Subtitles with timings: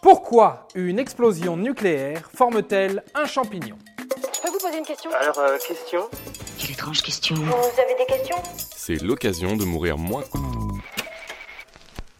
[0.00, 5.58] Pourquoi une explosion nucléaire forme-t-elle un champignon Je peux vous poser une question Alors, euh,
[5.58, 6.08] question
[6.56, 7.34] Quelle étrange question.
[7.34, 8.36] Vous avez des questions
[8.76, 10.22] C'est l'occasion de mourir moins.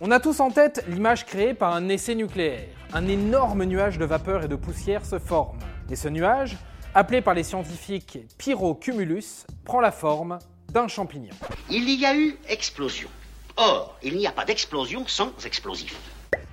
[0.01, 2.69] On a tous en tête l'image créée par un essai nucléaire.
[2.93, 5.61] Un énorme nuage de vapeur et de poussière se forme.
[5.89, 6.57] Et ce nuage,
[6.97, 10.41] appelé par les scientifiques pyrocumulus, prend la forme
[10.73, 11.35] d'un champignon.
[11.71, 13.09] Il y a eu explosion.
[13.57, 15.97] Or, il n'y a pas d'explosion sans explosif.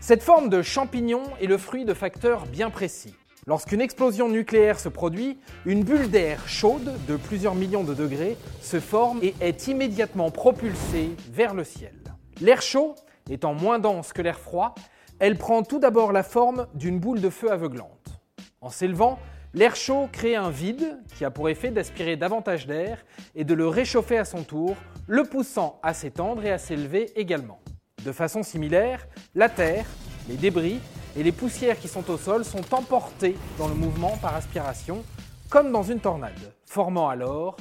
[0.08, 3.16] Cette forme de champignon est le fruit de facteurs bien précis.
[3.48, 8.80] Lorsqu'une explosion nucléaire se produit, une bulle d'air chaude de plusieurs millions de degrés se
[8.80, 11.96] forme et est immédiatement propulsée vers le ciel.
[12.40, 12.94] L'air chaud
[13.32, 14.76] étant moins dense que l'air froid,
[15.18, 18.22] elle prend tout d'abord la forme d'une boule de feu aveuglante.
[18.62, 19.18] En s'élevant,
[19.56, 23.04] l'air chaud crée un vide qui a pour effet d'aspirer davantage d'air
[23.34, 24.76] et de le réchauffer à son tour,
[25.08, 27.60] le poussant à s'étendre et à s'élever également.
[28.06, 29.88] De façon similaire, la Terre,
[30.30, 30.80] les débris
[31.18, 35.04] et les poussières qui sont au sol sont emportés dans le mouvement par aspiration,
[35.50, 37.58] comme dans une tornade, formant alors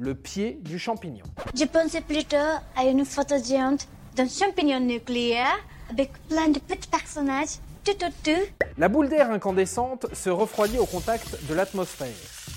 [0.00, 1.22] le pied du champignon.
[1.54, 2.36] Je pensais plutôt
[2.76, 8.42] à une photo géante d'un champignon nucléaire avec plein de petits personnages tout autour.
[8.76, 12.08] La boule d'air incandescente se refroidit au contact de l'atmosphère.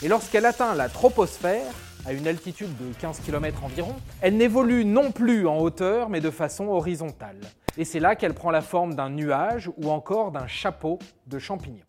[0.02, 1.72] Et lorsqu'elle atteint la troposphère,
[2.08, 6.32] à une altitude de 15 km environ, elle n'évolue non plus en hauteur mais de
[6.32, 7.38] façon horizontale.
[7.78, 11.84] Et c'est là qu'elle prend la forme d'un nuage ou encore d'un chapeau de champignons.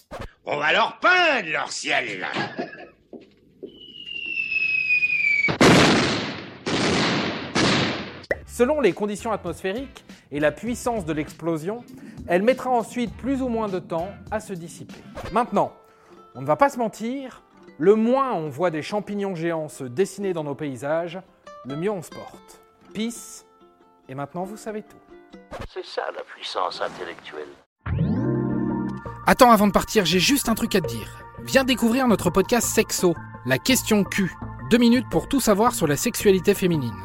[0.44, 2.26] On va leur peindre leur ciel.
[8.46, 11.84] Selon les conditions atmosphériques et la puissance de l'explosion,
[12.26, 15.00] elle mettra ensuite plus ou moins de temps à se dissiper.
[15.30, 15.72] Maintenant,
[16.34, 17.42] on ne va pas se mentir,
[17.78, 21.20] le moins on voit des champignons géants se dessiner dans nos paysages,
[21.64, 22.60] le mieux on se porte.
[22.92, 23.46] Peace,
[24.08, 24.96] et maintenant vous savez tout.
[25.72, 27.48] C'est ça la puissance intellectuelle.
[29.26, 31.22] Attends, avant de partir, j'ai juste un truc à te dire.
[31.44, 33.14] Viens découvrir notre podcast Sexo,
[33.46, 34.32] la question Q.
[34.70, 36.96] Deux minutes pour tout savoir sur la sexualité féminine.